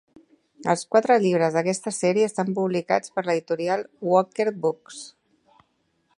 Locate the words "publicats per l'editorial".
2.61-3.85